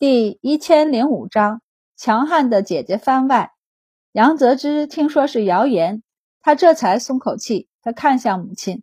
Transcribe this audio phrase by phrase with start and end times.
[0.00, 1.60] 第一千零五章，
[1.94, 3.52] 强悍的姐姐番外。
[4.12, 6.02] 杨泽之听说是谣言，
[6.40, 7.68] 他这才松口气。
[7.82, 8.82] 他看向母亲，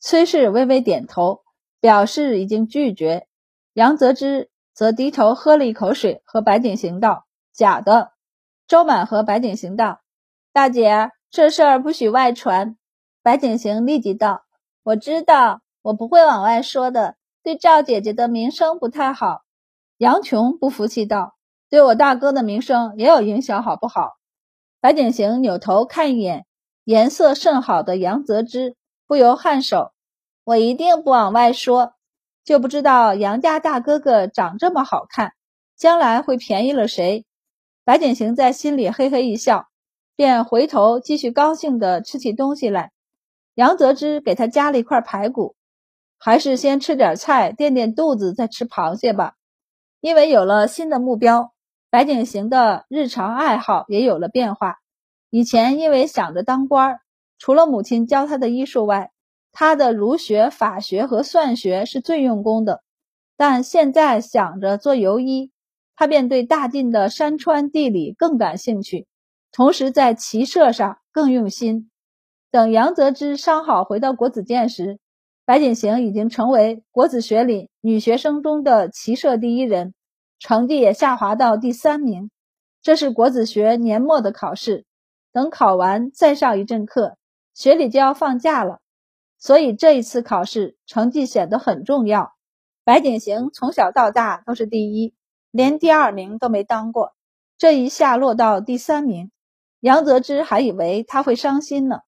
[0.00, 1.42] 崔氏微微点头，
[1.82, 3.26] 表示已经拒绝。
[3.74, 8.12] 杨泽之则低头喝了一口水，和白景行道：“假的。”
[8.66, 10.00] 周满和白景行道
[10.50, 12.78] ：“大姐，这事儿不许外传。”
[13.22, 14.46] 白景行立即道
[14.82, 19.42] ：“我知道，我不会往外说的，对赵姐姐的名声不太好。”
[20.04, 21.34] 杨琼不服气道
[21.70, 24.10] ：“对我大哥的名声也有影响，好不好？”
[24.78, 26.44] 白景行扭头看一眼
[26.84, 29.92] 颜色甚好的杨泽之，不由颔首
[30.44, 31.94] ：“我一定不往外说，
[32.44, 35.32] 就不知道杨家大哥哥长这么好看，
[35.74, 37.24] 将来会便宜了谁？”
[37.82, 39.68] 白景行在心里嘿嘿一笑，
[40.16, 42.92] 便回头继续高兴地吃起东西来。
[43.54, 45.56] 杨泽之给他夹了一块排骨，
[46.18, 49.36] 还是先吃点菜垫垫肚子，再吃螃蟹吧。
[50.04, 51.54] 因为有了新的目标，
[51.88, 54.76] 白景行的日常爱好也有了变化。
[55.30, 57.00] 以前因为想着当官，
[57.38, 59.12] 除了母亲教他的医术外，
[59.50, 62.82] 他的儒学、法学和算学是最用功的。
[63.38, 65.52] 但现在想着做游医，
[65.96, 69.06] 他便对大晋的山川地理更感兴趣，
[69.52, 71.90] 同时在骑射上更用心。
[72.50, 74.98] 等杨泽之伤好回到国子监时，
[75.46, 79.92] 白景行已经成为国子学里女学生中的骑射第一人，
[80.38, 82.30] 成绩也下滑到第三名。
[82.80, 84.86] 这是国子学年末的考试，
[85.32, 87.18] 等考完再上一阵课，
[87.52, 88.78] 学里就要放假了。
[89.38, 92.32] 所以这一次考试成绩显得很重要。
[92.82, 95.14] 白景行从小到大都是第一，
[95.50, 97.12] 连第二名都没当过，
[97.58, 99.30] 这一下落到第三名，
[99.80, 102.00] 杨泽之还以为他会伤心呢，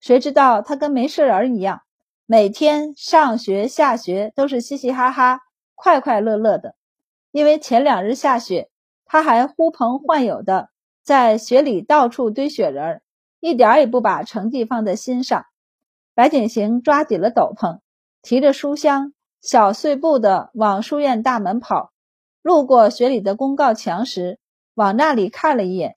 [0.00, 1.82] 谁知道他跟没事人一样。
[2.32, 5.40] 每天上学下学都是嘻嘻哈哈、
[5.74, 6.76] 快快乐乐的。
[7.32, 8.70] 因为前两日下雪，
[9.04, 10.68] 他还呼朋唤友的
[11.02, 13.02] 在雪里到处堆雪人，
[13.40, 15.44] 一点也不把成绩放在心上。
[16.14, 17.80] 白景行抓紧了斗篷，
[18.22, 19.12] 提着书箱，
[19.42, 21.90] 小碎步的往书院大门跑。
[22.42, 24.38] 路过雪里的公告墙时，
[24.74, 25.96] 往那里看了一眼，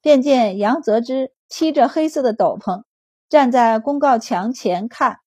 [0.00, 2.84] 便见杨泽之披着黑色的斗篷，
[3.28, 5.18] 站在公告墙前看。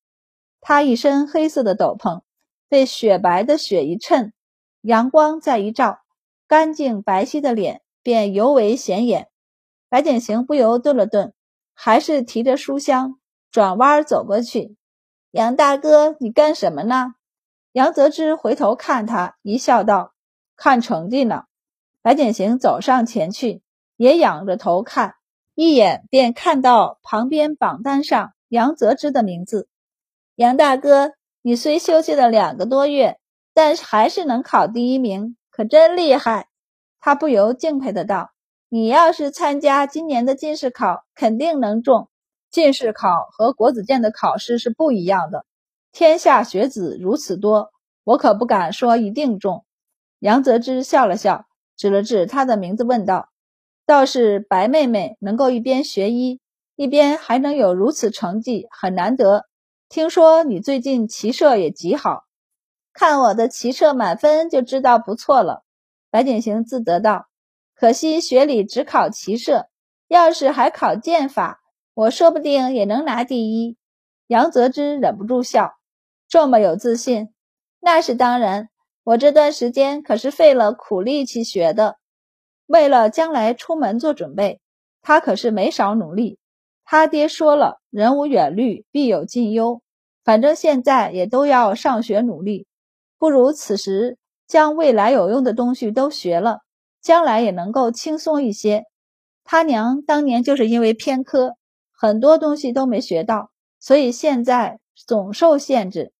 [0.68, 2.22] 他一身黑色的斗篷，
[2.68, 4.32] 被雪白的雪一衬，
[4.80, 6.00] 阳光再一照，
[6.48, 9.28] 干净白皙的脸便尤为显眼。
[9.88, 11.32] 白景行不由顿了顿，
[11.72, 13.20] 还是提着书箱
[13.52, 14.76] 转弯走过去。
[15.30, 17.14] 杨大哥，你干什么呢？
[17.70, 20.14] 杨泽之回头看他，一笑道
[20.58, 21.44] ：“看成绩呢。”
[22.02, 23.62] 白景行走上前去，
[23.96, 25.14] 也仰着头看，
[25.54, 29.68] 一眼便看到旁边榜单上杨泽之的名字。
[30.36, 33.18] 杨大哥，你虽休息了两个多月，
[33.54, 36.48] 但是还是能考第一名，可真厉害！
[37.00, 38.32] 他不由敬佩的道
[38.68, 42.10] ：“你要是参加今年的进士考，肯定能中。
[42.50, 45.46] 进士考和国子监的考试是不一样的，
[45.90, 47.70] 天下学子如此多，
[48.04, 49.64] 我可不敢说一定中。”
[50.20, 51.46] 杨泽之笑了笑，
[51.78, 53.30] 指了指他的名字，问道
[53.86, 56.40] ：“倒是白妹妹能够一边学医，
[56.74, 59.46] 一边还能有如此成绩，很难得。”
[59.88, 62.24] 听说你最近骑射也极好，
[62.92, 65.64] 看我的骑射满分就知道不错了。
[66.10, 67.28] 白景行自得道
[67.74, 69.68] ：“可惜学里只考骑射，
[70.08, 71.60] 要是还考剑法，
[71.94, 73.76] 我说不定也能拿第一。”
[74.26, 75.74] 杨泽之忍不住笑
[76.28, 77.32] ：“这么有自信？
[77.78, 78.68] 那是当然，
[79.04, 81.98] 我这段时间可是费了苦力气学的，
[82.66, 84.60] 为了将来出门做准备，
[85.00, 86.40] 他可是没少努力。”
[86.88, 89.82] 他爹说了：“人无远虑，必有近忧。
[90.22, 92.68] 反正现在也都要上学努力，
[93.18, 96.60] 不如此时将未来有用的东西都学了，
[97.02, 98.84] 将来也能够轻松一些。”
[99.42, 101.56] 他娘当年就是因为偏科，
[101.92, 106.12] 很多东西都没学到，所以现在总受限制。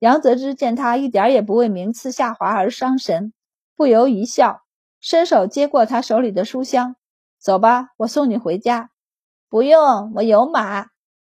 [0.00, 3.32] 杨泽之见他一点也不为名次下滑而伤神，
[3.76, 4.62] 不由一笑，
[5.00, 6.96] 伸手接过他手里的书箱
[7.38, 8.90] ：“走吧，我送你回家。”
[9.50, 10.86] 不用，我有马。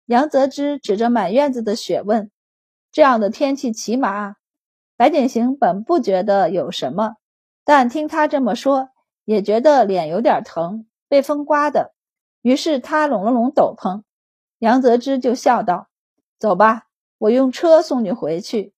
[0.06, 2.30] 杨泽之指着满院子的雪问
[2.92, 4.36] ：“这样的天气骑马？”
[4.96, 7.16] 白景行本不觉得有什么，
[7.64, 8.90] 但听他这么说，
[9.24, 11.92] 也觉得脸有点疼，被风刮的。
[12.42, 14.02] 于是他拢了拢斗篷，
[14.60, 15.88] 杨泽之就笑道
[16.38, 16.84] ：“走吧，
[17.18, 18.74] 我用车送你回去。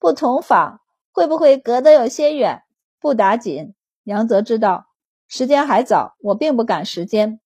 [0.00, 0.80] 不同坊
[1.12, 2.64] 会不会隔得有些远？
[2.98, 4.86] 不打紧。”杨泽知道
[5.28, 7.38] 时间还早，我并不赶时间。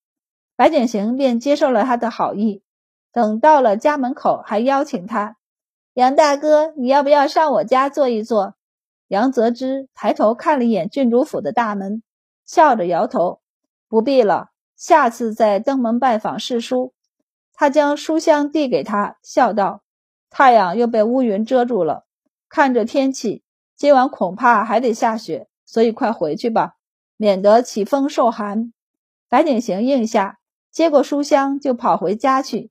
[0.56, 2.62] 白景行便接受了他的好意，
[3.12, 5.36] 等到了家门口，还邀请他
[5.92, 8.54] ：“杨大哥，你要不要上我家坐一坐？
[9.08, 12.02] 杨泽之抬头看了一眼郡主府的大门，
[12.44, 13.40] 笑着摇头
[13.86, 16.94] ：“不必了，下次再登门拜访试书。”
[17.54, 19.82] 他将书箱递给他，笑道
[20.30, 22.04] ：“太阳又被乌云遮住了，
[22.48, 23.42] 看着天气，
[23.76, 26.76] 今晚恐怕还得下雪，所以快回去吧，
[27.16, 28.72] 免得起风受寒。”
[29.28, 30.38] 白景行应下，
[30.76, 32.70] 接过书箱就跑回家去。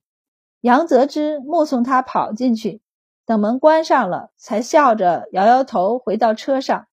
[0.60, 2.80] 杨泽之目送他跑进去。
[3.24, 6.86] 等门关上了，才笑着摇摇头，回到车上。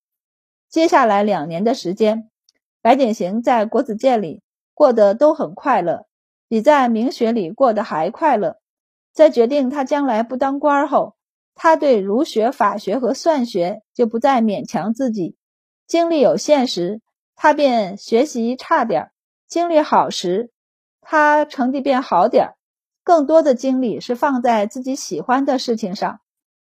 [0.70, 2.32] 接下来两年的时间，
[2.82, 4.42] 白景行在国子监里
[4.74, 6.08] 过得都很快乐，
[6.48, 8.58] 比在明学里过得还快乐。
[9.12, 11.16] 在决定他将来不当官后，
[11.54, 15.36] 他对儒学、法学和算学就不再勉强自己。
[15.86, 17.02] 精力有限时，
[17.36, 19.12] 他便学习差点；
[19.48, 20.50] 精力好时，
[21.04, 22.56] 他成绩变好点儿。
[23.04, 26.22] 更多的精力是放在自己喜欢的事情上。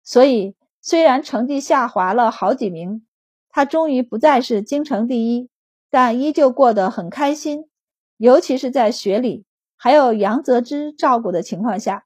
[0.03, 3.05] 所以，虽然成绩下滑了好几名，
[3.49, 5.49] 他终于不再是京城第一，
[5.89, 7.69] 但依旧过得很开心。
[8.17, 9.45] 尤其是在学里
[9.77, 12.05] 还有杨泽之照顾的情况下，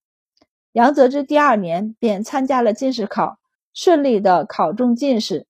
[0.74, 3.40] 杨泽之第二年便参加了进士考，
[3.74, 5.48] 顺利的考中进士。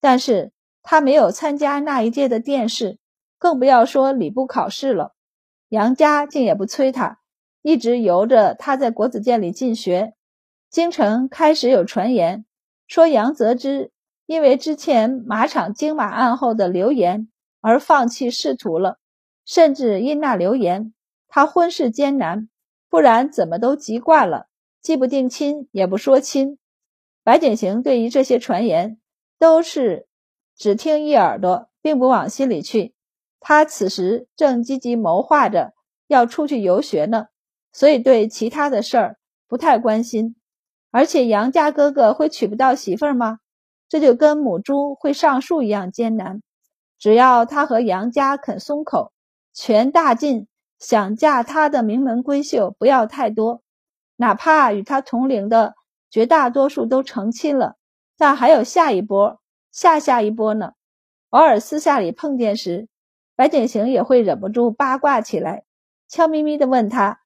[0.00, 0.52] 但是
[0.82, 2.98] 他没有参加那一届的殿试，
[3.38, 5.14] 更不要说礼部考试了。
[5.70, 7.20] 杨家竟也不催他，
[7.62, 10.14] 一直由着他在国子监里进学。
[10.68, 12.44] 京城开始有传言
[12.88, 13.92] 说，杨泽之
[14.26, 17.28] 因为之前马场金马案后的流言
[17.60, 18.98] 而放弃仕途了，
[19.44, 20.92] 甚至因那流言，
[21.28, 22.48] 他婚事艰难，
[22.88, 24.48] 不然怎么都急惯了，
[24.82, 26.58] 既不定亲也不说亲。
[27.22, 28.98] 白景行对于这些传言
[29.38, 30.08] 都是
[30.56, 32.94] 只听一耳朵，并不往心里去。
[33.40, 35.72] 他此时正积极谋划着
[36.06, 37.26] 要出去游学呢，
[37.72, 39.16] 所以对其他的事儿
[39.48, 40.36] 不太关心。
[40.92, 43.38] 而且杨家哥哥会娶不到媳妇儿吗？
[43.88, 46.42] 这就跟母猪会上树一样艰难。
[46.98, 49.12] 只要他和杨家肯松口，
[49.54, 50.46] 全大晋
[50.78, 53.62] 想嫁他的名门闺秀不要太多，
[54.16, 55.74] 哪怕与他同龄的
[56.10, 57.76] 绝大多数都成亲了，
[58.18, 59.40] 但还有下一波、
[59.72, 60.72] 下下一波呢。
[61.30, 62.88] 偶尔私下里碰见时，
[63.40, 65.64] 白景行也会忍不住八卦起来，
[66.10, 67.22] 悄咪咪地问他：“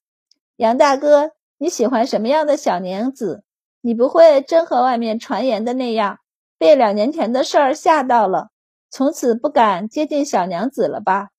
[0.54, 3.42] 杨大哥，你喜欢什么样的小娘子？”
[3.82, 6.20] 你不会真和外面传言的那样，
[6.56, 8.50] 被两年前的事儿吓到了，
[8.90, 11.30] 从此不敢接近小娘子了吧？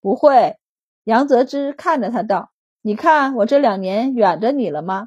[0.00, 0.56] 不会。
[1.04, 2.50] 杨泽之看着他道
[2.82, 5.06] ：“你看我这两年远着你了吗？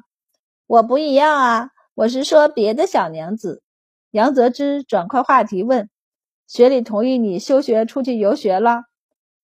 [0.66, 3.62] 我不一样啊，我是说别的小娘子。”
[4.12, 5.90] 杨泽之转快话题问
[6.48, 8.84] ：“学里同意你休学出去游学了？”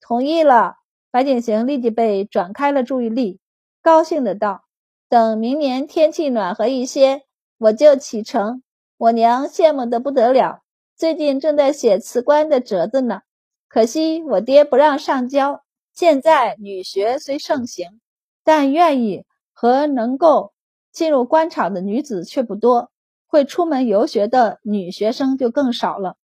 [0.01, 0.77] 同意了。
[1.11, 3.41] 白景行立即被转开了注意力，
[3.83, 4.65] 高兴的道
[5.09, 7.23] ：“等明年天气暖和一些。”
[7.59, 8.63] 我就启程，
[8.99, 10.61] 我娘羡慕的不得了，
[10.95, 13.23] 最近正在写辞官的折子呢。
[13.67, 15.63] 可惜我爹不让上交。
[15.95, 17.99] 现在女学虽盛行，
[18.45, 20.53] 但愿意和能够
[20.93, 22.91] 进入官场的女子却不多，
[23.27, 26.17] 会出门游学的女学生就更少了。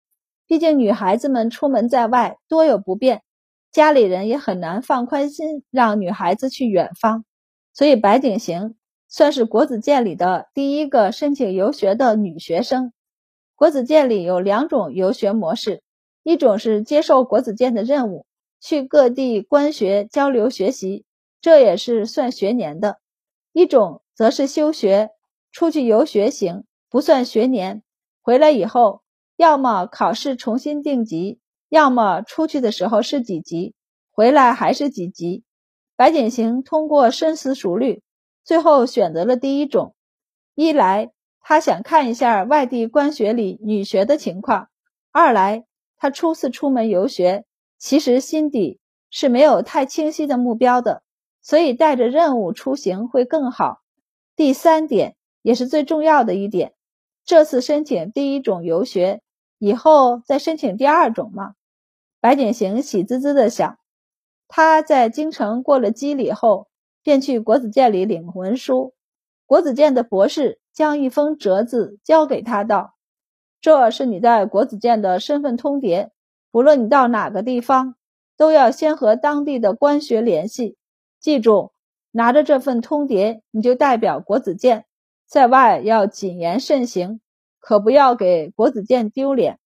[0.47, 3.23] 毕竟女孩子们出门在外多有不便，
[3.73, 7.25] 家里人也很难放宽心让女孩子去远方，
[7.73, 8.77] 所以白景行。
[9.09, 12.95] 算是国子监里的第一个申请游学的女学生。
[13.55, 15.83] 国子监里有两种游学模式，
[16.23, 18.25] 一种是接受国子监的任务，
[18.59, 21.05] 去各地官学交流学习，
[21.43, 22.95] 这也是算学年的；
[23.53, 25.11] 一种则是休学，
[25.51, 27.83] 出去游学行，不算学年。
[28.23, 29.03] 回来以后，
[29.37, 31.39] 要么考试重新定级，
[31.73, 33.75] 要么出去的时候是几级，
[34.11, 35.43] 回来还是几级。
[35.97, 38.03] 白景行通过深思熟虑。
[38.45, 39.95] 最后选择了第一种，
[40.55, 44.67] 一来他想看一下外地官学里女学的情况；
[45.13, 45.65] 二来
[45.97, 47.47] 他初次出门游学，
[47.79, 51.03] 其实心底是没有太清晰的目标的，
[51.41, 53.81] 所以带着任务出行会更好。
[54.37, 56.75] 第三点也是最重要的一点，
[57.25, 59.23] 这次申请第一种游学，
[59.59, 61.55] 以后再申请第二种嘛。
[62.23, 63.79] 白景行喜滋滋的想，
[64.49, 66.69] 他在京城过了机礼后。
[67.05, 68.95] 便去国子监里领文书，
[69.45, 72.95] 国子监的博士将一封折子交给他，道
[73.61, 76.11] ：“这是你在国子监的身份通牒，
[76.53, 77.97] 不论你到哪个地方，
[78.37, 80.77] 都要先和当地的官学联系。
[81.19, 81.73] 记住，
[82.13, 84.85] 拿着这份通牒，你就代表国子监，
[85.27, 87.21] 在外要谨言慎行，
[87.59, 89.59] 可不要给国子监丢脸。”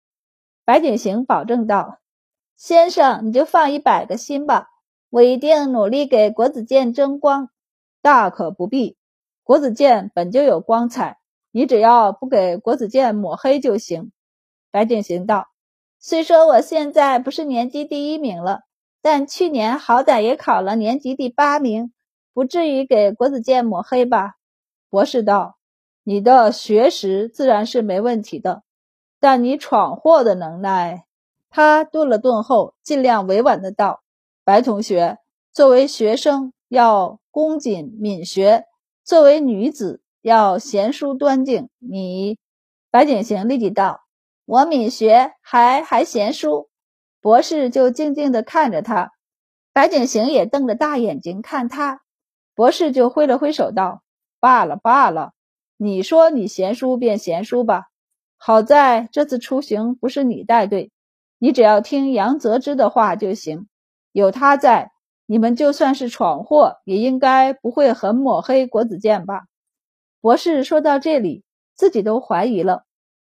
[0.65, 1.99] 白景行保证道
[2.57, 4.69] ：“先生，你就放一百个心吧。”
[5.09, 7.49] 我一定努力给国子监争光，
[8.03, 8.99] 大可不必。
[9.45, 11.19] 国子监本就有光彩，
[11.53, 14.11] 你只要不给国子监抹黑就行。
[14.73, 15.47] 白景行道
[16.01, 18.63] ：“虽说我现在不是年级第一名了，
[19.01, 21.93] 但去年好歹也考了年级第八名，
[22.35, 24.33] 不至于给国子监抹黑吧？”
[24.91, 25.57] 博士道
[26.03, 28.65] ：“你的学识自然是没问题的，
[29.21, 31.05] 但你闯祸的能耐……”
[31.57, 34.03] 他顿了顿后，尽量委婉的道
[34.45, 35.17] ：“白同学，
[35.55, 38.67] 作为学生要恭谨敏学，
[39.03, 41.71] 作为女子要贤淑端静。
[41.79, 42.37] 你……”
[42.93, 44.03] 白景行立即道
[44.45, 46.69] ：“我敏学，还还贤淑。”
[47.23, 49.13] 博士就静静的看着他，
[49.73, 52.03] 白景行也瞪着大眼睛看他，
[52.55, 54.03] 博士就挥了挥手道。
[54.39, 55.33] 罢了罢了，
[55.79, 57.85] 你说你贤淑便贤淑吧。
[58.37, 60.93] 好在这次出行不是你带队，
[61.47, 63.69] 你只要听杨泽之的话就行。
[64.11, 64.91] 有他在，
[65.27, 69.45] 你们就算是闯祸，也应该不会很抹黑国子监吧？
[70.21, 71.45] 博士说到这里，
[71.77, 72.83] 自己都怀疑了。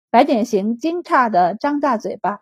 [0.10, 2.40] 白典行惊诧的张大嘴巴：“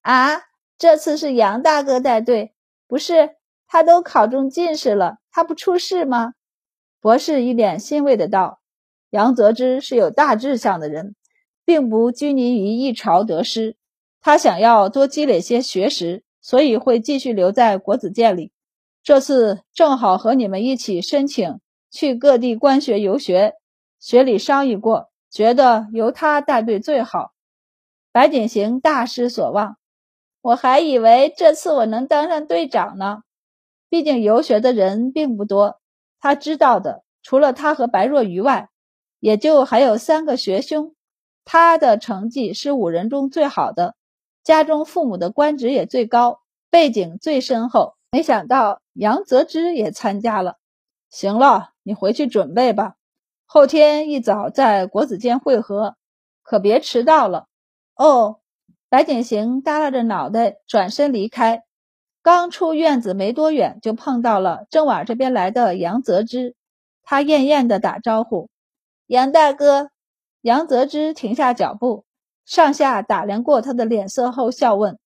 [0.00, 0.40] 啊，
[0.78, 2.54] 这次是杨大哥带队，
[2.88, 3.36] 不是
[3.66, 6.32] 他都考中进士了，他不出事吗？”
[6.98, 8.60] 博士一脸欣慰的道
[9.12, 11.14] ：“杨泽之是有大志向的人，
[11.66, 13.76] 并不拘泥于一朝得失。
[14.20, 18.52] 他想要多积累些学识，所以会继续留在国子监里。
[19.02, 21.60] 这次正好和你们一起申请
[21.90, 23.54] 去各地官学游学。
[23.98, 27.32] 学里商议过，觉得由他带队最好。”
[28.12, 29.76] 白景行大失所望，
[30.42, 33.22] 我还以为这次我能当上队长呢。
[33.88, 35.80] 毕竟游学的人并不多。
[36.18, 38.68] 他知道的，除了他和白若愚外，
[39.18, 40.94] 也就还有三个学兄。
[41.44, 43.94] 他的成绩是五人中最好的，
[44.42, 47.94] 家中父母的官职也最高，背景最深厚。
[48.10, 50.56] 没想到杨泽之也参加了。
[51.10, 52.94] 行了，你回去准备吧，
[53.46, 55.96] 后天一早在国子监会合，
[56.42, 57.46] 可别迟到了。
[57.94, 58.40] 哦，
[58.88, 61.64] 白景行耷拉着脑袋转身离开。
[62.22, 66.54] 刚出院子没多远，就碰到了正往这边来的杨泽之。
[67.02, 68.50] 他艳艳的打招呼
[69.06, 69.90] ：“杨大哥。”
[70.42, 72.04] 杨泽之停下脚步，
[72.44, 74.98] 上下打量过他的脸色后，笑问：“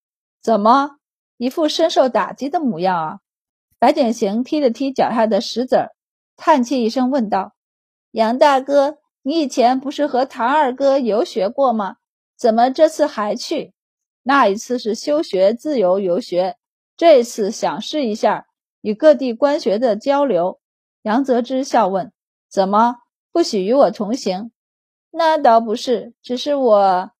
[0.43, 0.97] 怎么，
[1.37, 3.19] 一副深受打击的模样啊？”
[3.79, 5.91] 白景行踢了踢脚下的石子儿，
[6.37, 7.53] 叹气一声，问道
[8.13, 11.97] ：“杨大哥，你以前不是和唐二哥游学过吗？
[12.37, 13.75] 怎么这次还去？
[14.23, 16.57] 那一次是休学自由游学。”
[16.97, 18.47] 这次想试一下
[18.81, 20.61] 与各地官学的交流，
[21.03, 22.13] 杨泽之笑问
[22.49, 22.99] ：“怎么
[23.33, 24.53] 不许与我同行？”
[25.11, 27.11] 那倒不是，只是我……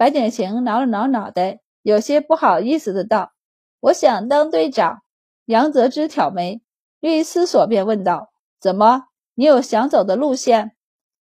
[0.00, 3.32] 白景行挠了挠脑袋，有些不好意思的道
[3.80, 5.02] ：“我想当队长。”
[5.44, 6.62] 杨泽之挑眉，
[7.00, 9.08] 略一思索，便问道：“怎么？
[9.34, 10.72] 你有想走的路线？”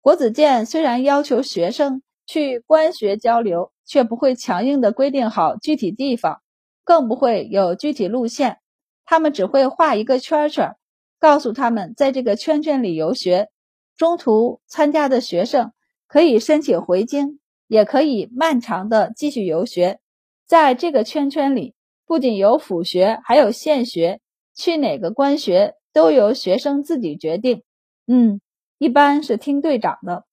[0.00, 6.40] 国子监虽然要求学生去官学交流，却不会强硬的规定好具体地方。
[6.82, 8.56] 更不会有具体路线，
[9.04, 10.76] 他们只会画一个圈圈，
[11.20, 13.50] 告诉他们在这个圈圈里游学。
[13.98, 15.72] 中途参加的学生
[16.06, 17.38] 可以申请回京，
[17.72, 19.98] 也可以漫长的继续游学。
[20.44, 21.74] 在这个圈圈里，
[22.04, 24.20] 不仅有府学，还有县学，
[24.54, 27.62] 去哪个官学都由学生自己决定。
[28.06, 28.42] 嗯，
[28.76, 30.26] 一般是听队长的。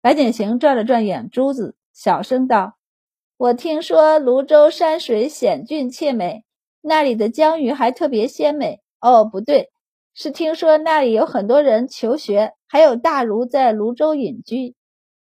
[0.00, 2.78] 白景行转了转眼珠子，小声道。
[3.36, 6.44] 我听说泸州山水险峻且美，
[6.80, 8.80] 那里的江鱼还特别鲜美。
[9.02, 9.68] 哦，不对，
[10.14, 14.74] 是听说那里有很多人求学，还有大儒在泸州隐居。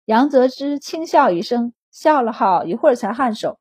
[0.06, 3.58] 杨泽之轻笑一声，笑了好一会儿才颔首。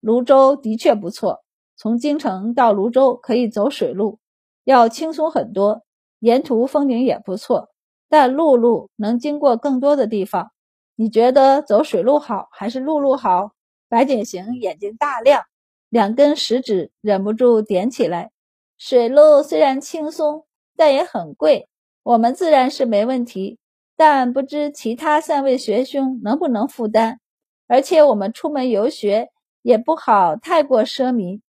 [0.00, 1.44] 泸州的确不错，
[1.76, 4.18] 从京城到泸州可以走水路，
[4.64, 5.82] 要轻松很多，
[6.18, 7.68] 沿途风景也不错，
[8.08, 10.50] 但陆路能经过更多的地方。
[10.94, 13.52] 你觉得走水路好还是陆路好？
[13.88, 15.42] 白景行眼睛大亮，
[15.90, 18.30] 两根食指忍不住点起来。
[18.78, 21.68] 水路虽然轻松，但也很贵。
[22.02, 23.58] 我们自然是没问题，
[23.96, 27.20] 但不知其他三位学兄能不能负担。
[27.66, 29.30] 而且我们出门游学
[29.62, 31.40] 也不好太过奢靡，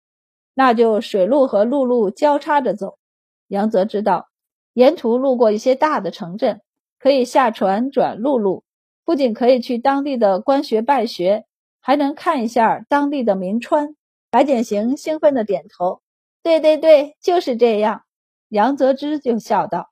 [0.54, 2.98] 那就水路和陆路交叉着走。
[3.46, 4.28] 杨泽知道，
[4.72, 6.60] 沿途路过一些大的城镇，
[6.98, 8.64] 可以下船转陆路，
[9.04, 11.44] 不仅可以去当地的官学拜学。
[11.80, 13.94] 还能看一下当地的名川。
[14.30, 16.02] 白景行兴奋的点头
[16.42, 18.02] ：“对对对，就是这样。”
[18.50, 19.88] 杨泽之就笑道：“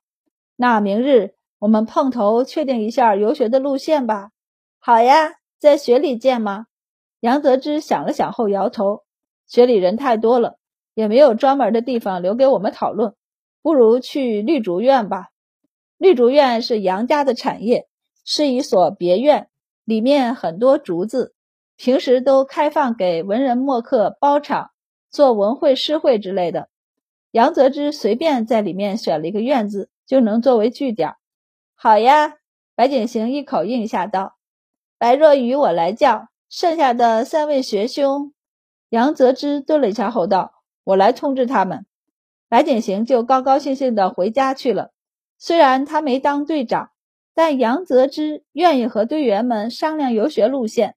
[0.55, 4.31] 那明日我们碰头，确定一下游学的路线吧。
[4.79, 6.67] ”“好呀，在学里见吗？”
[7.21, 9.03] 杨泽之想了想后摇头
[9.47, 10.57] ：“学里人太多了，
[10.93, 13.15] 也没有专门的地方留给我们讨论，
[13.61, 15.29] 不如去绿竹院吧。
[15.97, 17.87] 绿竹院是杨家的产业，
[18.23, 19.49] 是一所别院，
[19.83, 21.33] 里面很多竹子。”
[21.79, 24.71] 平时都开放给文人墨客包场
[25.11, 26.69] 做文会、诗会之类的。
[27.29, 31.13] 杨泽之随便在里面选了一个院子，就能作为据点。
[31.79, 32.37] 好呀，
[32.73, 34.37] 白景行一口应下道
[34.97, 36.29] ：“白若愚，我来叫。
[36.49, 38.33] 剩下的三位学兄。”
[38.89, 41.85] 杨泽之顿了一下后道：“我来通知他们。”
[42.49, 44.91] 白景行就高高兴兴的回家去了。
[45.37, 46.89] 虽然他没当队长，
[47.35, 50.95] 但杨泽之愿意和队员们商量游学路线，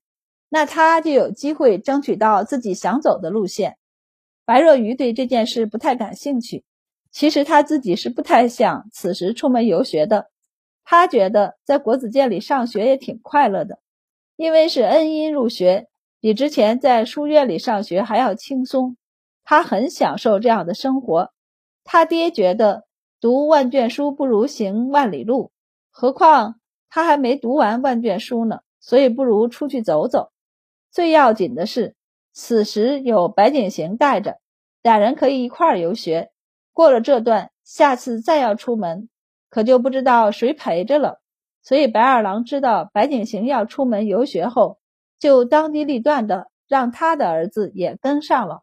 [0.49, 3.77] 那他就有机会争取到自己想走的路线。
[4.47, 6.65] 白若愚对这件事不太感兴趣，
[7.13, 10.30] 其实他自己是不太想此时出门游学的。
[10.91, 13.79] 他觉得在国子监里上学也挺快乐的，
[14.35, 15.87] 因为是恩荫入学，
[16.19, 18.97] 比之前在书院里上学还要轻松。
[19.45, 21.31] 他很享受这样的生活。
[21.85, 22.85] 他爹觉得。
[23.21, 25.53] 读万卷书不如行万里路，
[25.91, 30.31] 何况他还没读完万卷书呢，所以不如出去走走。
[30.91, 31.95] 最要紧的是，
[32.33, 34.39] 此时有白景行带着，
[34.83, 36.31] 俩人可以一块儿游学。
[36.73, 39.10] 过了这段，下次再要出门，
[39.51, 41.21] 可就不知道谁陪着了。
[41.63, 44.79] 所以白二郎知道白景行要出门游学后，
[45.19, 48.63] 就当机立断的让他的儿子也跟上了。